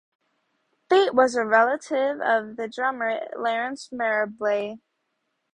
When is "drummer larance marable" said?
2.67-4.79